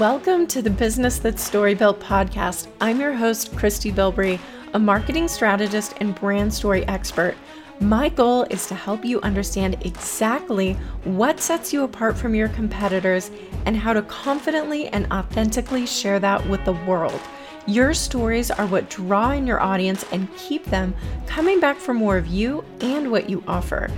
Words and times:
Welcome 0.00 0.46
to 0.46 0.62
the 0.62 0.70
Business 0.70 1.18
That's 1.18 1.44
Story 1.44 1.74
Built 1.74 2.00
podcast. 2.00 2.68
I'm 2.80 3.00
your 3.00 3.12
host, 3.12 3.54
Christy 3.54 3.92
Bilbrey, 3.92 4.40
a 4.72 4.78
marketing 4.78 5.28
strategist 5.28 5.92
and 5.98 6.14
brand 6.14 6.54
story 6.54 6.88
expert. 6.88 7.34
My 7.80 8.08
goal 8.08 8.44
is 8.44 8.66
to 8.68 8.74
help 8.74 9.04
you 9.04 9.20
understand 9.20 9.76
exactly 9.82 10.72
what 11.04 11.38
sets 11.38 11.74
you 11.74 11.84
apart 11.84 12.16
from 12.16 12.34
your 12.34 12.48
competitors 12.48 13.30
and 13.66 13.76
how 13.76 13.92
to 13.92 14.00
confidently 14.00 14.88
and 14.88 15.06
authentically 15.12 15.84
share 15.84 16.18
that 16.18 16.48
with 16.48 16.64
the 16.64 16.80
world. 16.88 17.20
Your 17.66 17.92
stories 17.92 18.50
are 18.50 18.66
what 18.68 18.88
draw 18.88 19.32
in 19.32 19.46
your 19.46 19.60
audience 19.60 20.06
and 20.12 20.34
keep 20.34 20.64
them 20.64 20.94
coming 21.26 21.60
back 21.60 21.76
for 21.76 21.92
more 21.92 22.16
of 22.16 22.26
you 22.26 22.64
and 22.80 23.10
what 23.10 23.28
you 23.28 23.44
offer. 23.46 23.90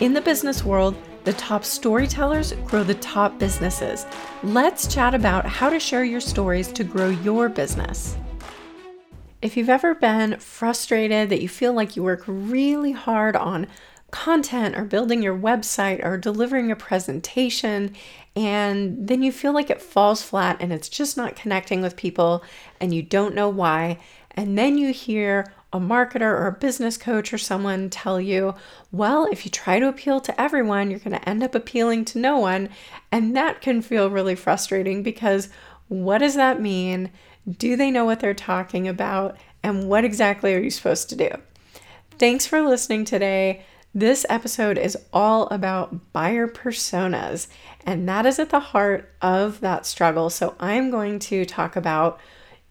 In 0.00 0.14
the 0.14 0.22
business 0.22 0.64
world, 0.64 0.96
the 1.24 1.32
top 1.34 1.64
storytellers 1.64 2.52
grow 2.64 2.82
the 2.82 2.94
top 2.94 3.38
businesses. 3.38 4.06
Let's 4.42 4.92
chat 4.92 5.14
about 5.14 5.46
how 5.46 5.70
to 5.70 5.78
share 5.78 6.04
your 6.04 6.20
stories 6.20 6.68
to 6.72 6.84
grow 6.84 7.10
your 7.10 7.48
business. 7.48 8.16
If 9.42 9.56
you've 9.56 9.70
ever 9.70 9.94
been 9.94 10.38
frustrated 10.38 11.30
that 11.30 11.40
you 11.40 11.48
feel 11.48 11.72
like 11.72 11.96
you 11.96 12.02
work 12.02 12.24
really 12.26 12.92
hard 12.92 13.36
on 13.36 13.66
content 14.10 14.76
or 14.76 14.84
building 14.84 15.22
your 15.22 15.36
website 15.36 16.04
or 16.04 16.18
delivering 16.18 16.70
a 16.70 16.76
presentation, 16.76 17.94
and 18.36 19.08
then 19.08 19.22
you 19.22 19.32
feel 19.32 19.52
like 19.52 19.70
it 19.70 19.80
falls 19.80 20.22
flat 20.22 20.56
and 20.60 20.72
it's 20.72 20.88
just 20.88 21.16
not 21.16 21.36
connecting 21.36 21.80
with 21.80 21.96
people 21.96 22.42
and 22.80 22.94
you 22.94 23.02
don't 23.02 23.34
know 23.34 23.48
why, 23.48 23.98
and 24.32 24.58
then 24.58 24.78
you 24.78 24.92
hear, 24.92 25.52
a 25.72 25.78
marketer 25.78 26.22
or 26.22 26.46
a 26.46 26.52
business 26.52 26.96
coach 26.96 27.32
or 27.32 27.38
someone 27.38 27.90
tell 27.90 28.20
you, 28.20 28.54
well, 28.90 29.28
if 29.30 29.44
you 29.44 29.50
try 29.50 29.78
to 29.78 29.88
appeal 29.88 30.20
to 30.20 30.40
everyone, 30.40 30.90
you're 30.90 30.98
going 30.98 31.12
to 31.12 31.28
end 31.28 31.42
up 31.42 31.54
appealing 31.54 32.04
to 32.06 32.18
no 32.18 32.38
one. 32.38 32.68
And 33.12 33.36
that 33.36 33.60
can 33.60 33.82
feel 33.82 34.10
really 34.10 34.34
frustrating 34.34 35.02
because 35.02 35.48
what 35.88 36.18
does 36.18 36.34
that 36.34 36.60
mean? 36.60 37.10
Do 37.58 37.76
they 37.76 37.90
know 37.90 38.04
what 38.04 38.20
they're 38.20 38.34
talking 38.34 38.88
about? 38.88 39.36
And 39.62 39.88
what 39.88 40.04
exactly 40.04 40.54
are 40.54 40.60
you 40.60 40.70
supposed 40.70 41.08
to 41.10 41.16
do? 41.16 41.30
Thanks 42.18 42.46
for 42.46 42.60
listening 42.62 43.04
today. 43.04 43.64
This 43.94 44.24
episode 44.28 44.78
is 44.78 44.96
all 45.12 45.48
about 45.48 46.12
buyer 46.12 46.46
personas, 46.46 47.48
and 47.84 48.08
that 48.08 48.24
is 48.24 48.38
at 48.38 48.50
the 48.50 48.60
heart 48.60 49.12
of 49.20 49.58
that 49.60 49.84
struggle. 49.84 50.30
So, 50.30 50.54
I'm 50.60 50.92
going 50.92 51.18
to 51.18 51.44
talk 51.44 51.74
about 51.74 52.20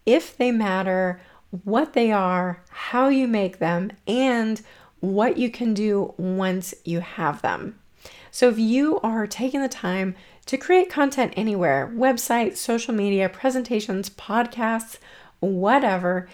if 0.06 0.34
they 0.38 0.50
matter, 0.50 1.20
what 1.50 1.92
they 1.92 2.12
are, 2.12 2.62
how 2.70 3.08
you 3.08 3.26
make 3.26 3.58
them, 3.58 3.92
and 4.06 4.60
what 5.00 5.36
you 5.36 5.50
can 5.50 5.74
do 5.74 6.14
once 6.16 6.74
you 6.84 7.00
have 7.00 7.42
them. 7.42 7.78
So, 8.30 8.48
if 8.48 8.58
you 8.58 9.00
are 9.00 9.26
taking 9.26 9.60
the 9.60 9.68
time 9.68 10.14
to 10.46 10.56
create 10.56 10.90
content 10.90 11.32
anywhere 11.36 11.92
website, 11.94 12.56
social 12.56 12.94
media, 12.94 13.28
presentations, 13.28 14.10
podcasts, 14.10 14.98
whatever 15.40 16.28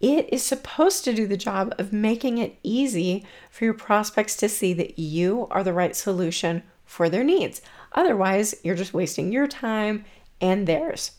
it 0.00 0.28
is 0.32 0.42
supposed 0.42 1.04
to 1.04 1.14
do 1.14 1.26
the 1.26 1.36
job 1.36 1.74
of 1.78 1.92
making 1.92 2.38
it 2.38 2.58
easy 2.62 3.24
for 3.50 3.64
your 3.64 3.74
prospects 3.74 4.36
to 4.36 4.48
see 4.48 4.74
that 4.74 4.98
you 4.98 5.46
are 5.50 5.64
the 5.64 5.72
right 5.72 5.96
solution 5.96 6.62
for 6.84 7.08
their 7.08 7.24
needs. 7.24 7.62
Otherwise, 7.92 8.54
you're 8.62 8.74
just 8.74 8.92
wasting 8.92 9.32
your 9.32 9.46
time 9.46 10.04
and 10.40 10.66
theirs. 10.66 11.12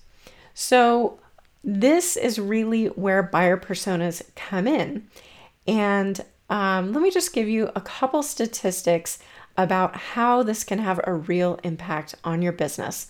So, 0.53 1.19
this 1.63 2.15
is 2.15 2.39
really 2.39 2.87
where 2.87 3.23
buyer 3.23 3.57
personas 3.57 4.21
come 4.35 4.67
in. 4.67 5.07
And 5.67 6.23
um, 6.49 6.93
let 6.93 7.01
me 7.01 7.11
just 7.11 7.33
give 7.33 7.49
you 7.49 7.69
a 7.75 7.81
couple 7.81 8.23
statistics 8.23 9.19
about 9.57 9.95
how 9.95 10.43
this 10.43 10.63
can 10.63 10.79
have 10.79 10.99
a 11.03 11.13
real 11.13 11.59
impact 11.63 12.15
on 12.23 12.41
your 12.41 12.51
business. 12.51 13.07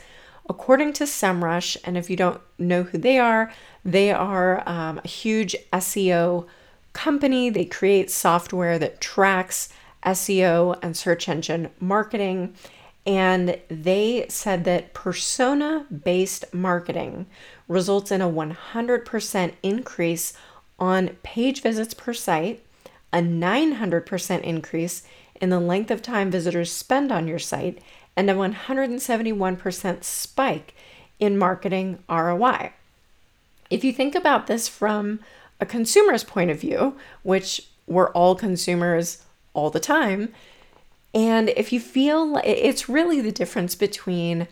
According 0.50 0.94
to 0.94 1.04
SEMrush, 1.04 1.78
and 1.84 1.98
if 1.98 2.10
you 2.10 2.16
don't 2.16 2.42
know 2.58 2.84
who 2.84 2.98
they 2.98 3.20
are, 3.20 3.52
they 3.84 4.12
are 4.12 4.64
um, 4.68 5.02
a 5.04 5.08
huge 5.08 5.56
SEO 5.74 6.48
company. 6.94 7.50
They 7.50 7.66
create 7.66 8.10
software 8.10 8.80
that 8.80 9.02
tracks 9.02 9.70
SEO 10.06 10.80
and 10.82 10.96
search 10.96 11.28
engine 11.28 11.70
marketing. 11.80 12.56
And 13.08 13.58
they 13.70 14.26
said 14.28 14.66
that 14.66 14.94
persona 14.94 15.86
based 16.04 16.54
marketing 16.54 17.26
results 17.70 18.12
in 18.12 18.22
a 18.22 18.30
100% 18.30 19.54
increase 19.64 20.34
on 20.78 21.08
page 21.24 21.62
visits 21.62 21.94
per 21.94 22.14
site, 22.14 22.66
a 23.14 23.20
900% 23.20 24.42
increase 24.42 25.04
in 25.40 25.50
the 25.50 25.60
length 25.60 25.90
of 25.90 26.02
time 26.02 26.30
visitors 26.30 26.70
spend 26.72 27.10
on 27.12 27.30
your 27.30 27.40
site, 27.40 27.80
and 28.18 28.30
a 28.30 28.34
171% 28.34 30.04
spike 30.04 30.76
in 31.20 31.38
marketing 31.38 32.00
ROI. 32.10 32.74
If 33.70 33.84
you 33.84 33.94
think 33.94 34.16
about 34.16 34.48
this 34.48 34.68
from 34.68 35.22
a 35.62 35.66
consumer's 35.66 36.24
point 36.24 36.52
of 36.52 36.60
view, 36.60 36.98
which 37.24 37.68
we're 37.86 38.12
all 38.12 38.36
consumers 38.36 39.24
all 39.54 39.70
the 39.70 39.80
time, 39.80 40.34
and 41.18 41.50
if 41.50 41.74
you 41.74 41.80
feel 41.80 42.40
it's 42.44 42.88
really 42.88 43.22
the 43.22 43.32
difference 43.32 43.74
between 43.74 44.48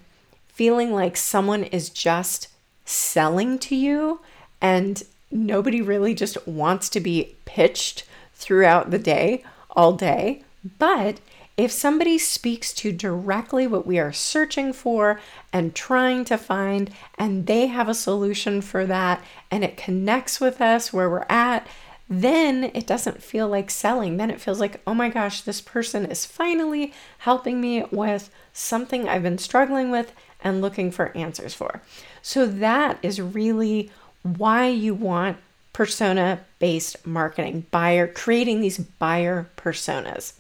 feeling 0.48 0.92
like 0.92 1.16
someone 1.16 1.64
is 1.64 1.92
just 1.92 2.48
selling 2.86 3.59
to 3.59 3.76
you 3.76 4.20
and 4.59 5.04
nobody 5.30 5.80
really 5.80 6.16
just 6.16 6.48
wants 6.48 6.90
to 6.90 7.00
be 7.00 7.36
pitched 7.46 8.06
throughout 8.34 8.90
the 8.90 8.98
day, 8.98 9.44
all 9.70 9.94
day. 9.94 10.42
But 10.80 11.20
if 11.56 11.72
somebody 11.72 12.18
speaks 12.18 12.74
to 12.74 12.92
directly 12.92 13.68
what 13.68 13.86
we 13.86 14.00
are 14.00 14.12
searching 14.12 14.74
for 14.74 15.20
and 15.54 15.75
trying 15.75 16.25
to 16.25 16.36
find, 16.36 16.90
and 17.16 17.46
they 17.46 17.68
have 17.68 17.88
a 17.88 17.94
solution 17.94 18.62
for 18.62 18.88
that, 18.88 19.24
and 19.52 19.64
it 19.64 19.78
connects 19.78 20.42
with 20.42 20.59
us 20.59 20.92
where 20.92 21.12
we're 21.12 21.28
at, 21.30 21.68
then 22.08 22.66
it 22.76 22.86
doesn't 22.86 23.24
feel 23.24 23.48
like 23.48 23.72
selling. 23.72 24.18
Then 24.18 24.30
it 24.30 24.40
feels 24.40 24.60
like, 24.60 24.82
oh 24.86 24.94
my 24.94 25.10
gosh, 25.10 25.42
this 25.42 25.62
person 25.62 26.06
is 26.06 26.26
finally 26.26 26.94
helping 27.20 27.60
me 27.60 27.84
with 27.92 28.30
something 28.54 29.10
I've 29.10 29.24
been 29.24 29.40
struggling 29.40 29.90
with 29.90 30.14
and 30.44 30.62
looking 30.62 30.92
for 30.92 31.16
answers 31.18 31.54
for. 31.54 31.82
So 32.22 32.46
that 32.46 33.00
is 33.02 33.20
really 33.20 33.92
why 34.22 34.68
you 34.68 34.94
want 34.94 35.38
persona 35.74 36.40
based 36.60 37.06
marketing, 37.06 37.66
buyer, 37.72 38.08
creating 38.08 38.62
these 38.62 38.78
buyer 38.78 39.50
personas. 39.58 40.34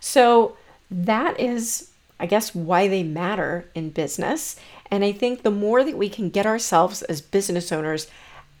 So 0.00 0.56
that 0.90 1.40
is, 1.40 1.90
I 2.20 2.26
guess, 2.26 2.54
why 2.54 2.86
they 2.86 3.02
matter 3.02 3.68
in 3.74 3.90
business. 3.90 4.56
And 4.90 5.04
I 5.04 5.12
think 5.12 5.42
the 5.42 5.50
more 5.50 5.82
that 5.82 5.96
we 5.96 6.10
can 6.10 6.28
get 6.28 6.46
ourselves 6.46 7.02
as 7.02 7.22
business 7.22 7.72
owners 7.72 8.08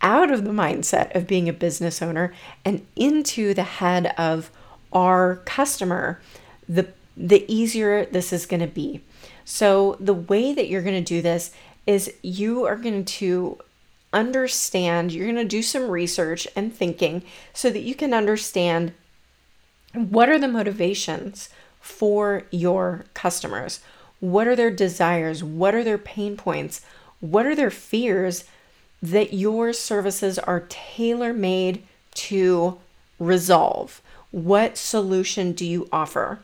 out 0.02 0.30
of 0.30 0.44
the 0.44 0.50
mindset 0.50 1.14
of 1.14 1.26
being 1.26 1.48
a 1.48 1.52
business 1.52 2.02
owner 2.02 2.34
and 2.64 2.84
into 2.96 3.54
the 3.54 3.62
head 3.62 4.12
of 4.18 4.50
our 4.92 5.36
customer, 5.44 6.20
the 6.68 6.88
the 7.16 7.44
easier 7.52 8.06
this 8.06 8.32
is 8.32 8.46
going 8.46 8.60
to 8.60 8.66
be. 8.66 9.02
So 9.44 9.96
the 10.00 10.14
way 10.14 10.54
that 10.54 10.68
you're 10.68 10.82
going 10.82 11.02
to 11.02 11.14
do 11.14 11.20
this 11.20 11.52
is 11.86 12.14
you 12.22 12.64
are 12.64 12.76
going 12.76 13.04
to 13.04 13.58
understand, 14.12 15.12
you're 15.12 15.26
going 15.26 15.36
to 15.36 15.44
do 15.44 15.62
some 15.62 15.90
research 15.90 16.46
and 16.54 16.74
thinking 16.74 17.22
so 17.52 17.70
that 17.70 17.82
you 17.82 17.94
can 17.94 18.14
understand 18.14 18.92
what 19.94 20.28
are 20.28 20.38
the 20.38 20.48
motivations 20.48 21.48
for 21.80 22.44
your 22.50 23.04
customers? 23.14 23.80
What 24.20 24.46
are 24.46 24.56
their 24.56 24.70
desires? 24.70 25.42
What 25.42 25.74
are 25.74 25.84
their 25.84 25.98
pain 25.98 26.36
points? 26.36 26.80
What 27.20 27.44
are 27.44 27.56
their 27.56 27.70
fears 27.70 28.44
that 29.02 29.34
your 29.34 29.72
services 29.72 30.38
are 30.38 30.66
tailor 30.68 31.32
made 31.32 31.82
to 32.14 32.78
resolve? 33.18 34.00
What 34.30 34.78
solution 34.78 35.52
do 35.52 35.66
you 35.66 35.88
offer? 35.92 36.38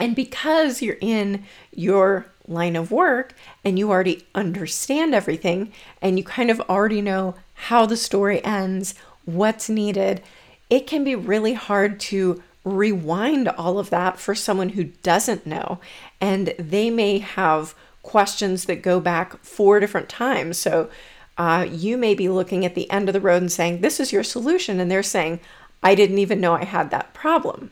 And 0.00 0.14
because 0.14 0.82
you're 0.82 0.98
in 1.00 1.44
your 1.72 2.26
line 2.46 2.76
of 2.76 2.90
work 2.90 3.34
and 3.64 3.78
you 3.78 3.90
already 3.90 4.26
understand 4.34 5.14
everything 5.14 5.72
and 6.00 6.18
you 6.18 6.24
kind 6.24 6.50
of 6.50 6.60
already 6.62 7.02
know 7.02 7.34
how 7.54 7.86
the 7.86 7.96
story 7.96 8.44
ends, 8.44 8.94
what's 9.24 9.68
needed, 9.68 10.22
it 10.70 10.86
can 10.86 11.04
be 11.04 11.14
really 11.14 11.54
hard 11.54 12.00
to 12.00 12.42
rewind 12.64 13.48
all 13.48 13.78
of 13.78 13.90
that 13.90 14.18
for 14.18 14.34
someone 14.34 14.70
who 14.70 14.84
doesn't 14.84 15.46
know. 15.46 15.78
And 16.20 16.54
they 16.58 16.90
may 16.90 17.18
have 17.18 17.74
questions 18.02 18.64
that 18.64 18.82
go 18.82 19.00
back 19.00 19.42
four 19.44 19.80
different 19.80 20.08
times. 20.08 20.58
So 20.58 20.90
uh, 21.38 21.66
you 21.70 21.96
may 21.96 22.14
be 22.14 22.28
looking 22.28 22.64
at 22.64 22.74
the 22.74 22.90
end 22.90 23.08
of 23.08 23.12
the 23.12 23.20
road 23.20 23.40
and 23.40 23.52
saying, 23.52 23.80
This 23.80 24.00
is 24.00 24.12
your 24.12 24.24
solution. 24.24 24.80
And 24.80 24.90
they're 24.90 25.02
saying, 25.02 25.40
I 25.82 25.94
didn't 25.94 26.18
even 26.18 26.40
know 26.40 26.54
I 26.54 26.64
had 26.64 26.90
that 26.90 27.14
problem. 27.14 27.70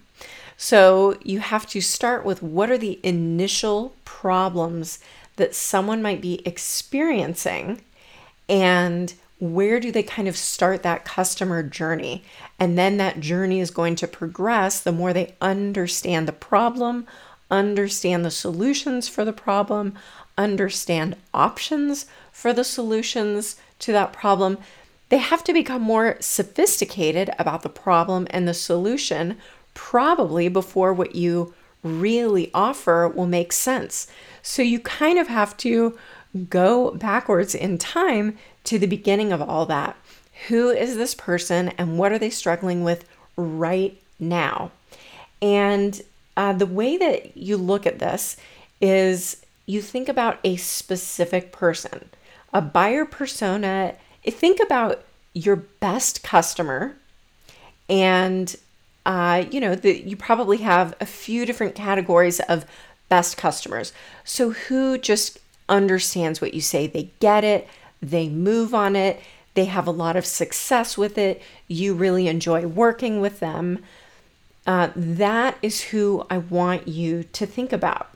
So 0.56 1.18
you 1.22 1.40
have 1.40 1.66
to 1.66 1.80
start 1.80 2.24
with 2.24 2.42
what 2.42 2.70
are 2.70 2.78
the 2.78 3.00
initial 3.02 3.94
problems 4.04 5.00
that 5.36 5.54
someone 5.54 6.00
might 6.00 6.22
be 6.22 6.40
experiencing 6.46 7.82
and 8.48 9.12
where 9.38 9.80
do 9.80 9.92
they 9.92 10.02
kind 10.02 10.28
of 10.28 10.36
start 10.36 10.82
that 10.82 11.04
customer 11.04 11.62
journey? 11.62 12.24
And 12.58 12.78
then 12.78 12.96
that 12.96 13.20
journey 13.20 13.60
is 13.60 13.70
going 13.70 13.96
to 13.96 14.08
progress 14.08 14.80
the 14.80 14.92
more 14.92 15.12
they 15.12 15.34
understand 15.42 16.26
the 16.26 16.32
problem, 16.32 17.06
understand 17.50 18.24
the 18.24 18.30
solutions 18.30 19.08
for 19.08 19.26
the 19.26 19.34
problem, 19.34 19.94
understand 20.38 21.16
options 21.34 22.06
for 22.36 22.52
the 22.52 22.62
solutions 22.62 23.56
to 23.78 23.92
that 23.92 24.12
problem. 24.12 24.58
They 25.08 25.16
have 25.16 25.42
to 25.44 25.54
become 25.54 25.80
more 25.80 26.18
sophisticated 26.20 27.30
about 27.38 27.62
the 27.62 27.70
problem 27.70 28.26
and 28.28 28.46
the 28.46 28.52
solution, 28.52 29.38
probably 29.72 30.48
before 30.48 30.92
what 30.92 31.14
you 31.14 31.54
really 31.82 32.50
offer 32.52 33.08
will 33.08 33.26
make 33.26 33.54
sense. 33.54 34.06
So 34.42 34.60
you 34.60 34.80
kind 34.80 35.18
of 35.18 35.28
have 35.28 35.56
to 35.58 35.98
go 36.50 36.90
backwards 36.90 37.54
in 37.54 37.78
time 37.78 38.36
to 38.64 38.78
the 38.78 38.86
beginning 38.86 39.32
of 39.32 39.40
all 39.40 39.64
that. 39.66 39.96
Who 40.48 40.68
is 40.68 40.96
this 40.96 41.14
person 41.14 41.70
and 41.78 41.98
what 41.98 42.12
are 42.12 42.18
they 42.18 42.28
struggling 42.28 42.84
with 42.84 43.08
right 43.38 43.98
now? 44.20 44.72
And 45.40 46.02
uh, 46.36 46.52
the 46.52 46.66
way 46.66 46.98
that 46.98 47.34
you 47.34 47.56
look 47.56 47.86
at 47.86 47.98
this 47.98 48.36
is 48.78 49.42
you 49.64 49.80
think 49.80 50.10
about 50.10 50.38
a 50.44 50.56
specific 50.56 51.50
person, 51.50 52.10
a 52.56 52.62
buyer 52.62 53.04
persona. 53.04 53.94
Think 54.24 54.60
about 54.62 55.04
your 55.34 55.56
best 55.56 56.22
customer, 56.22 56.96
and 57.86 58.56
uh, 59.04 59.44
you 59.50 59.60
know 59.60 59.74
that 59.74 60.04
you 60.04 60.16
probably 60.16 60.56
have 60.58 60.94
a 60.98 61.04
few 61.04 61.44
different 61.44 61.74
categories 61.74 62.40
of 62.40 62.64
best 63.10 63.36
customers. 63.36 63.92
So 64.24 64.52
who 64.52 64.96
just 64.96 65.38
understands 65.68 66.40
what 66.40 66.54
you 66.54 66.62
say? 66.62 66.86
They 66.86 67.10
get 67.20 67.44
it. 67.44 67.68
They 68.00 68.26
move 68.30 68.74
on 68.74 68.96
it. 68.96 69.20
They 69.52 69.66
have 69.66 69.86
a 69.86 69.90
lot 69.90 70.16
of 70.16 70.24
success 70.24 70.96
with 70.96 71.18
it. 71.18 71.42
You 71.68 71.92
really 71.92 72.26
enjoy 72.26 72.66
working 72.66 73.20
with 73.20 73.38
them. 73.38 73.84
Uh, 74.66 74.88
that 74.96 75.58
is 75.60 75.82
who 75.82 76.24
I 76.30 76.38
want 76.38 76.88
you 76.88 77.24
to 77.34 77.44
think 77.44 77.74
about. 77.74 78.08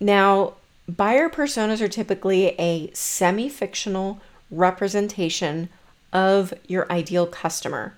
Now, 0.00 0.54
buyer 0.96 1.28
personas 1.28 1.80
are 1.80 1.88
typically 1.88 2.48
a 2.58 2.90
semi 2.92 3.48
fictional 3.48 4.20
representation 4.50 5.68
of 6.12 6.52
your 6.66 6.90
ideal 6.90 7.26
customer. 7.26 7.94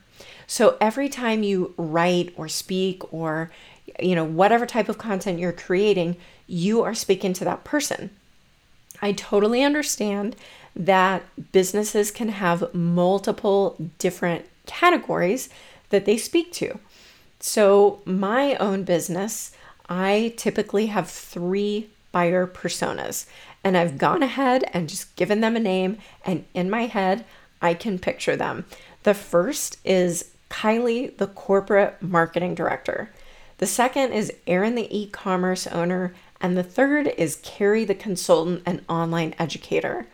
So 0.46 0.76
every 0.80 1.08
time 1.08 1.42
you 1.42 1.74
write 1.76 2.34
or 2.36 2.48
speak 2.48 3.12
or 3.12 3.50
you 4.00 4.14
know 4.14 4.24
whatever 4.24 4.66
type 4.66 4.88
of 4.88 4.98
content 4.98 5.38
you're 5.38 5.52
creating, 5.52 6.16
you 6.46 6.82
are 6.82 6.94
speaking 6.94 7.32
to 7.34 7.44
that 7.44 7.64
person. 7.64 8.10
I 9.00 9.12
totally 9.12 9.62
understand 9.64 10.36
that 10.76 11.22
businesses 11.52 12.10
can 12.10 12.28
have 12.28 12.72
multiple 12.74 13.76
different 13.98 14.46
categories 14.66 15.48
that 15.90 16.04
they 16.04 16.16
speak 16.16 16.52
to. 16.52 16.78
So, 17.40 18.00
my 18.04 18.54
own 18.56 18.84
business, 18.84 19.52
I 19.88 20.32
typically 20.36 20.86
have 20.86 21.10
three 21.10 21.88
buyer 22.12 22.46
personas, 22.46 23.26
and 23.64 23.76
I've 23.76 23.98
gone 23.98 24.22
ahead 24.22 24.64
and 24.72 24.88
just 24.88 25.16
given 25.16 25.40
them 25.40 25.56
a 25.56 25.60
name, 25.60 25.98
and 26.24 26.44
in 26.54 26.70
my 26.70 26.86
head, 26.86 27.24
I 27.60 27.74
can 27.74 27.98
picture 27.98 28.36
them. 28.36 28.66
The 29.02 29.14
first 29.14 29.78
is 29.84 30.30
Kylie, 30.50 31.16
the 31.16 31.26
corporate 31.26 32.00
marketing 32.00 32.54
director. 32.54 33.10
The 33.58 33.66
second 33.66 34.12
is 34.12 34.32
Aaron, 34.46 34.74
the 34.74 34.96
e 34.96 35.06
commerce 35.06 35.66
owner. 35.66 36.14
And 36.40 36.58
the 36.58 36.64
third 36.64 37.06
is 37.16 37.38
Carrie, 37.44 37.84
the 37.84 37.94
consultant 37.94 38.62
and 38.66 38.84
online 38.88 39.32
educator. 39.38 40.08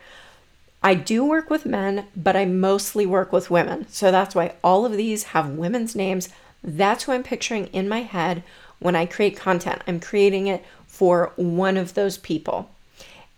I 0.83 0.93
do 0.93 1.25
work 1.25 1.49
with 1.49 1.65
men, 1.65 2.05
but 2.15 2.35
I 2.35 2.45
mostly 2.45 3.07
work 3.07 3.33
with 3.33 3.49
women. 3.49 3.87
So 3.89 4.11
that's 4.11 4.35
why 4.35 4.53
all 4.63 4.85
of 4.85 4.95
these 4.95 5.23
have 5.23 5.49
women's 5.49 5.95
names. 5.95 6.29
That's 6.63 7.03
who 7.03 7.13
I'm 7.13 7.23
picturing 7.23 7.65
in 7.67 7.89
my 7.89 8.01
head 8.01 8.43
when 8.77 8.95
I 8.95 9.07
create 9.07 9.35
content. 9.35 9.81
I'm 9.87 9.99
creating 9.99 10.45
it 10.45 10.63
for 10.99 11.31
one 11.37 11.77
of 11.77 11.93
those 11.93 12.17
people. 12.17 12.69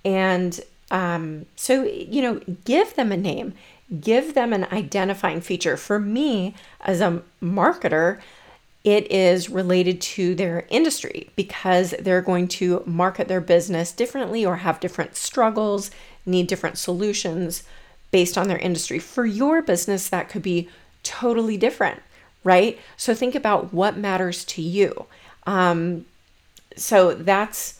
And 0.03 0.59
um, 0.89 1.45
so, 1.55 1.83
you 1.83 2.23
know, 2.23 2.41
give 2.65 2.95
them 2.95 3.11
a 3.11 3.17
name, 3.17 3.53
give 3.99 4.33
them 4.33 4.51
an 4.51 4.65
identifying 4.71 5.41
feature. 5.41 5.77
For 5.77 5.99
me, 5.99 6.55
as 6.81 7.01
a 7.01 7.21
marketer, 7.39 8.19
it 8.83 9.11
is 9.11 9.47
related 9.47 10.01
to 10.01 10.33
their 10.33 10.65
industry 10.71 11.29
because 11.35 11.93
they're 11.99 12.23
going 12.23 12.47
to 12.47 12.81
market 12.87 13.27
their 13.27 13.41
business 13.41 13.91
differently 13.91 14.43
or 14.43 14.55
have 14.55 14.79
different 14.79 15.15
struggles, 15.15 15.91
need 16.25 16.47
different 16.47 16.79
solutions 16.79 17.61
based 18.09 18.39
on 18.39 18.47
their 18.47 18.57
industry. 18.57 18.97
For 18.97 19.23
your 19.23 19.61
business, 19.61 20.09
that 20.09 20.29
could 20.29 20.41
be 20.41 20.67
totally 21.03 21.57
different 21.57 22.01
right? 22.43 22.79
So 22.97 23.13
think 23.13 23.35
about 23.35 23.71
what 23.73 23.97
matters 23.97 24.43
to 24.45 24.61
you. 24.61 25.05
Um, 25.45 26.05
so 26.75 27.13
that's, 27.13 27.79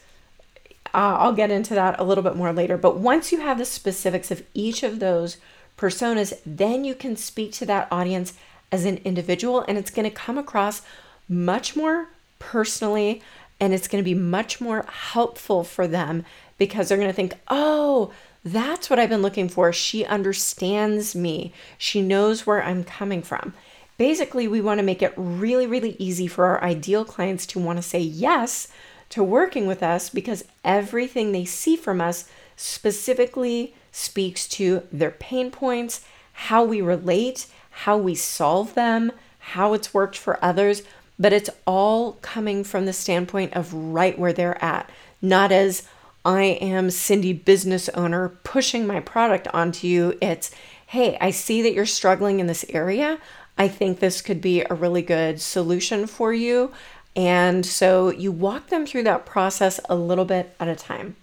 uh, 0.94 1.18
I'll 1.20 1.34
get 1.34 1.52
into 1.52 1.74
that 1.76 2.00
a 2.00 2.04
little 2.04 2.24
bit 2.24 2.36
more 2.36 2.54
later. 2.54 2.78
But 2.78 2.98
once 2.98 3.32
you 3.32 3.40
have 3.42 3.58
the 3.58 3.66
specifics 3.66 4.32
of 4.32 4.44
each 4.54 4.84
of 4.84 5.00
those 5.00 5.38
personas, 5.78 6.40
then 6.46 6.84
you 6.84 6.96
can 6.96 7.16
speak 7.16 7.52
to 7.54 7.66
that 7.66 7.88
audience 7.92 8.34
as 8.72 8.86
an 8.86 9.02
individual 9.04 9.66
and 9.68 9.78
it's 9.78 9.92
going 9.92 10.10
to 10.10 10.16
come 10.16 10.38
across 10.38 10.82
much 11.28 11.76
more 11.76 12.10
personally 12.40 13.22
and 13.60 13.74
it's 13.74 13.88
going 13.88 14.04
to 14.04 14.10
be 14.10 14.16
much 14.16 14.60
more 14.60 14.86
helpful 14.88 15.64
for 15.64 15.88
them 15.88 16.26
because 16.58 16.90
they're 16.90 16.98
going 16.98 17.10
to 17.10 17.14
think, 17.14 17.36
oh, 17.48 18.12
that's 18.44 18.90
what 18.90 18.98
I've 18.98 19.10
been 19.10 19.22
looking 19.22 19.50
for. 19.50 19.72
She 19.72 20.06
understands 20.06 21.16
me, 21.16 21.54
she 21.78 22.02
knows 22.02 22.46
where 22.48 22.64
I'm 22.64 22.84
coming 22.84 23.22
from. 23.22 23.54
Basically, 23.98 24.48
we 24.48 24.62
want 24.62 24.80
to 24.80 24.86
make 24.86 25.02
it 25.02 25.14
really, 25.16 25.68
really 25.68 25.96
easy 26.00 26.28
for 26.28 26.46
our 26.46 26.64
ideal 26.64 27.06
clients 27.06 27.46
to 27.48 27.60
want 27.60 27.78
to 27.78 27.84
say 27.84 28.00
yes 28.00 28.68
to 29.10 29.24
working 29.24 29.68
with 29.68 29.84
us 29.84 30.10
because 30.10 30.46
everything 30.64 31.32
they 31.32 31.46
see 31.46 31.76
from 31.76 32.02
us 32.02 32.30
specifically 32.56 33.76
speaks 33.92 34.48
to 34.48 34.84
their 34.92 35.12
pain 35.12 35.52
points, 35.52 36.06
how 36.34 36.64
we 36.64 36.82
relate, 36.82 37.48
how 37.70 37.98
we 37.98 38.16
solve 38.16 38.74
them, 38.74 39.12
how 39.40 39.74
it's 39.74 39.94
worked 39.94 40.18
for 40.18 40.44
others, 40.44 40.84
but 41.20 41.34
it's 41.34 41.50
all 41.68 42.14
coming 42.22 42.64
from 42.64 42.86
the 42.86 42.94
standpoint 42.94 43.54
of 43.54 43.74
right 43.74 44.18
where 44.18 44.34
they're 44.34 44.64
at, 44.64 44.90
not 45.22 45.52
as 45.52 45.88
I 46.24 46.44
am 46.44 46.90
Cindy, 46.90 47.34
business 47.34 47.90
owner, 47.90 48.30
pushing 48.44 48.86
my 48.88 49.00
product 49.00 49.48
onto 49.54 49.88
you. 49.88 50.18
It's, 50.22 50.52
hey, 50.88 51.18
I 51.20 51.32
see 51.32 51.62
that 51.64 51.74
you're 51.74 51.86
struggling 51.86 52.40
in 52.40 52.48
this 52.48 52.64
area. 52.70 53.20
I 53.62 53.68
think 53.68 54.00
this 54.00 54.24
could 54.24 54.42
be 54.42 54.64
a 54.64 54.74
really 54.74 55.04
good 55.04 55.40
solution 55.40 56.08
for 56.08 56.34
you. 56.34 56.72
And 57.16 57.64
so 57.64 58.10
you 58.10 58.32
walk 58.32 58.70
them 58.70 58.88
through 58.88 59.04
that 59.04 59.28
process 59.28 59.80
a 59.88 59.94
little 59.94 60.26
bit 60.26 60.56
at 60.60 60.68
a 60.68 60.76
time. 60.76 61.16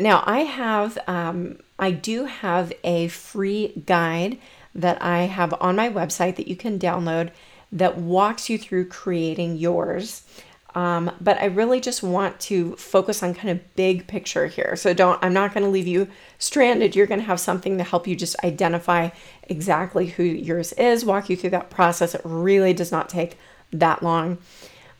Now, 0.00 0.24
I 0.24 0.40
have, 0.40 0.96
um, 1.06 1.58
I 1.78 1.90
do 1.90 2.24
have 2.24 2.72
a 2.84 3.08
free 3.08 3.74
guide 3.84 4.38
that 4.74 5.02
I 5.02 5.24
have 5.24 5.52
on 5.60 5.76
my 5.76 5.90
website 5.90 6.36
that 6.36 6.48
you 6.48 6.56
can 6.56 6.78
download 6.78 7.30
that 7.70 7.98
walks 7.98 8.48
you 8.48 8.56
through 8.56 8.88
creating 8.88 9.56
yours. 9.56 10.22
Um, 10.74 11.12
but 11.20 11.38
I 11.38 11.46
really 11.46 11.80
just 11.80 12.02
want 12.02 12.40
to 12.40 12.74
focus 12.76 13.22
on 13.22 13.34
kind 13.34 13.50
of 13.50 13.76
big 13.76 14.08
picture 14.08 14.46
here. 14.46 14.74
So 14.74 14.92
don't, 14.92 15.22
I'm 15.22 15.32
not 15.32 15.54
going 15.54 15.62
to 15.62 15.70
leave 15.70 15.86
you 15.86 16.08
stranded. 16.38 16.96
You're 16.96 17.06
going 17.06 17.20
to 17.20 17.26
have 17.26 17.38
something 17.38 17.78
to 17.78 17.84
help 17.84 18.08
you 18.08 18.16
just 18.16 18.36
identify 18.42 19.10
exactly 19.44 20.06
who 20.06 20.24
yours 20.24 20.72
is, 20.72 21.04
walk 21.04 21.30
you 21.30 21.36
through 21.36 21.50
that 21.50 21.70
process. 21.70 22.14
It 22.14 22.22
really 22.24 22.72
does 22.72 22.90
not 22.90 23.08
take 23.08 23.38
that 23.72 24.02
long. 24.02 24.38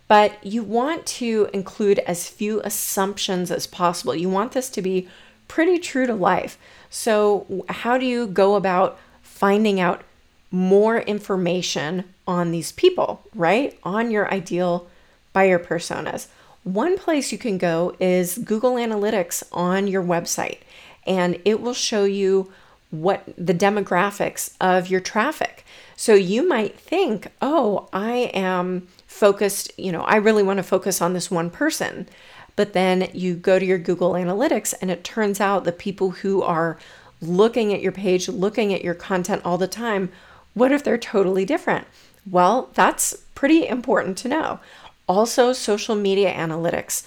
But 0.06 0.44
you 0.44 0.62
want 0.62 1.06
to 1.06 1.48
include 1.52 1.98
as 2.00 2.28
few 2.28 2.60
assumptions 2.62 3.50
as 3.50 3.66
possible. 3.66 4.14
You 4.14 4.28
want 4.28 4.52
this 4.52 4.68
to 4.70 4.82
be 4.82 5.08
pretty 5.48 5.78
true 5.78 6.06
to 6.06 6.14
life. 6.14 6.58
So, 6.90 7.64
how 7.68 7.98
do 7.98 8.06
you 8.06 8.26
go 8.26 8.54
about 8.54 8.98
finding 9.22 9.80
out 9.80 10.02
more 10.50 10.98
information 10.98 12.04
on 12.26 12.52
these 12.52 12.70
people, 12.70 13.24
right? 13.34 13.76
On 13.82 14.10
your 14.10 14.32
ideal 14.32 14.88
buyer 15.34 15.58
personas. 15.58 16.28
One 16.62 16.96
place 16.96 17.30
you 17.30 17.36
can 17.36 17.58
go 17.58 17.94
is 18.00 18.38
Google 18.38 18.76
Analytics 18.76 19.42
on 19.52 19.86
your 19.86 20.02
website, 20.02 20.60
and 21.06 21.38
it 21.44 21.60
will 21.60 21.74
show 21.74 22.04
you 22.04 22.50
what 22.90 23.24
the 23.36 23.52
demographics 23.52 24.54
of 24.60 24.88
your 24.88 25.00
traffic. 25.00 25.66
So 25.96 26.14
you 26.14 26.48
might 26.48 26.78
think, 26.78 27.28
oh, 27.42 27.88
I 27.92 28.30
am 28.32 28.88
focused, 29.06 29.72
you 29.76 29.92
know, 29.92 30.02
I 30.02 30.16
really 30.16 30.42
want 30.42 30.56
to 30.56 30.62
focus 30.62 31.02
on 31.02 31.12
this 31.12 31.30
one 31.30 31.50
person. 31.50 32.08
But 32.56 32.72
then 32.72 33.10
you 33.12 33.34
go 33.34 33.58
to 33.58 33.64
your 33.66 33.78
Google 33.78 34.12
Analytics, 34.12 34.74
and 34.80 34.90
it 34.90 35.04
turns 35.04 35.40
out 35.40 35.64
the 35.64 35.72
people 35.72 36.12
who 36.12 36.40
are 36.42 36.78
looking 37.20 37.74
at 37.74 37.82
your 37.82 37.92
page, 37.92 38.28
looking 38.28 38.72
at 38.72 38.84
your 38.84 38.94
content 38.94 39.42
all 39.44 39.58
the 39.58 39.66
time, 39.66 40.10
what 40.54 40.72
if 40.72 40.84
they're 40.84 40.96
totally 40.96 41.44
different? 41.44 41.86
Well, 42.30 42.70
that's 42.74 43.14
pretty 43.34 43.66
important 43.66 44.16
to 44.18 44.28
know. 44.28 44.60
Also, 45.06 45.52
social 45.52 45.94
media 45.94 46.32
analytics. 46.32 47.04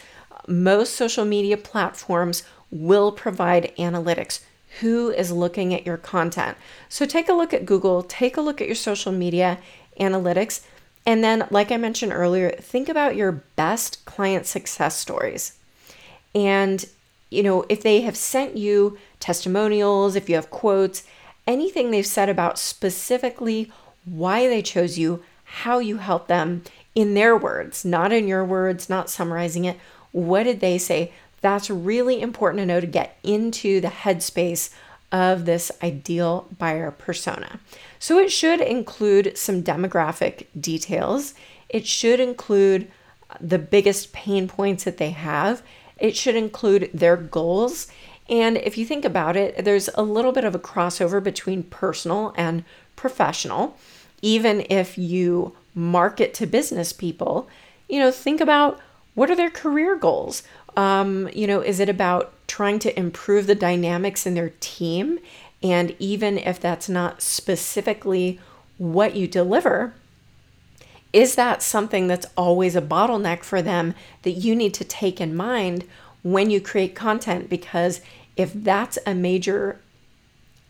Most 0.48 0.96
social 0.96 1.26
media 1.26 1.58
platforms 1.58 2.44
will 2.72 3.12
provide 3.12 3.74
analytics. 3.78 4.42
Who 4.82 5.10
is 5.10 5.32
looking 5.32 5.74
at 5.74 5.86
your 5.86 5.98
content? 5.98 6.58
So 6.90 7.06
take 7.06 7.30
a 7.30 7.34
look 7.34 7.54
at 7.54 7.66
Google, 7.66 8.04
take 8.04 8.38
a 8.38 8.42
look 8.42 8.62
at 8.62 8.68
your 8.68 8.76
social 8.76 9.12
media 9.12 9.58
analytics, 10.00 10.62
and 11.08 11.24
then, 11.24 11.48
like 11.50 11.72
I 11.72 11.78
mentioned 11.78 12.12
earlier, 12.12 12.52
think 12.52 12.90
about 12.90 13.16
your 13.16 13.32
best 13.56 14.04
client 14.04 14.46
success 14.46 14.98
stories. 14.98 15.58
And, 16.36 16.86
you 17.30 17.42
know, 17.42 17.66
if 17.70 17.82
they 17.82 18.02
have 18.02 18.18
sent 18.18 18.58
you 18.58 18.98
testimonials, 19.22 20.18
if 20.18 20.28
you 20.28 20.36
have 20.36 20.50
quotes, 20.50 21.04
anything 21.48 21.92
they've 21.92 22.06
said 22.06 22.28
about 22.28 22.60
specifically 22.60 23.72
why 24.04 24.50
they 24.50 24.62
chose 24.62 24.98
you, 24.98 25.24
how 25.46 25.80
you 25.80 25.98
help 25.98 26.28
them 26.28 26.64
in 26.98 27.14
their 27.14 27.38
words, 27.38 27.86
not 27.86 28.12
in 28.12 28.28
your 28.28 28.44
words, 28.44 28.90
not 28.90 29.08
summarizing 29.08 29.66
it. 29.66 29.78
What 30.12 30.46
did 30.46 30.62
they 30.62 30.80
say? 30.80 31.14
That's 31.42 31.70
really 31.70 32.20
important 32.20 32.60
to 32.60 32.66
know 32.66 32.82
to 32.82 32.88
get 32.88 33.20
into 33.22 33.80
the 33.80 33.90
headspace 33.90 34.74
of 35.12 35.46
this 35.46 35.72
ideal 35.84 36.48
buyer 36.58 36.90
persona. 36.90 37.60
So 38.00 38.18
it 38.18 38.32
should 38.32 38.62
include 38.62 39.38
some 39.38 39.62
demographic 39.62 40.48
details. 40.60 41.36
It 41.70 41.86
should 41.86 42.20
include 42.20 42.92
the 43.40 43.60
biggest 43.60 44.12
pain 44.12 44.48
points 44.48 44.84
that 44.86 44.98
they 44.98 45.12
have. 45.12 45.62
It 46.00 46.18
should 46.18 46.36
include 46.36 46.90
their 46.96 47.16
goals. 47.16 47.86
And 48.28 48.58
if 48.58 48.76
you 48.76 48.88
think 48.88 49.06
about 49.06 49.38
it, 49.38 49.64
there's 49.64 49.88
a 49.94 50.02
little 50.02 50.32
bit 50.32 50.46
of 50.46 50.56
a 50.56 50.60
crossover 50.60 51.24
between 51.24 51.62
personal 51.62 52.34
and 52.36 52.64
professional. 52.96 53.78
Even 54.22 54.66
if 54.70 54.98
you 54.98 55.56
market 55.74 56.34
to 56.36 56.46
business 56.46 56.92
people, 56.92 57.48
you 57.88 58.00
know, 58.00 58.12
think 58.12 58.42
about 58.42 58.80
what 59.14 59.30
are 59.32 59.36
their 59.36 59.50
career 59.50 59.96
goals? 59.96 60.44
Um, 60.76 61.30
you 61.34 61.48
know, 61.48 61.62
is 61.62 61.80
it 61.80 61.90
about 61.90 62.34
trying 62.48 62.80
to 62.80 62.98
improve 62.98 63.48
the 63.48 63.56
dynamics 63.56 64.26
in 64.26 64.36
their 64.36 64.54
team? 64.60 65.20
And 65.64 65.96
even 66.00 66.38
if 66.38 66.60
that's 66.60 66.88
not 66.88 67.22
specifically 67.22 68.40
what 68.78 69.16
you 69.16 69.28
deliver, 69.28 69.94
is 71.14 71.36
that 71.36 71.64
something 71.64 72.08
that's 72.08 72.28
always 72.36 72.76
a 72.76 72.82
bottleneck 72.82 73.44
for 73.44 73.62
them 73.62 73.96
that 74.22 74.32
you 74.32 74.56
need 74.56 74.74
to 74.76 74.84
take 74.84 75.20
in 75.20 75.36
mind 75.36 75.86
when 76.22 76.50
you 76.50 76.62
create 76.62 76.94
content? 76.94 77.50
Because 77.50 78.02
if 78.36 78.54
that's 78.54 79.00
a 79.06 79.16
major 79.16 79.80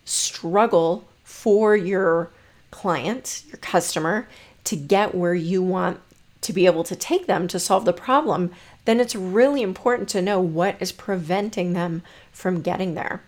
struggle 0.06 1.06
for 1.24 1.76
your 1.76 2.32
client, 2.72 3.44
your 3.48 3.58
customer, 3.58 4.28
to 4.66 4.76
get 4.76 5.16
where 5.16 5.34
you 5.34 5.62
want 5.62 6.00
to 6.42 6.54
be 6.54 6.66
able 6.66 6.84
to 6.84 6.96
take 6.96 7.28
them 7.28 7.48
to 7.48 7.60
solve 7.60 7.86
the 7.86 7.94
problem, 7.94 8.52
then 8.86 9.00
it's 9.00 9.16
really 9.16 9.62
important 9.62 10.08
to 10.10 10.22
know 10.22 10.40
what 10.40 10.76
is 10.80 10.92
preventing 10.92 11.74
them 11.74 12.04
from 12.32 12.62
getting 12.62 12.94
there. 12.94 13.22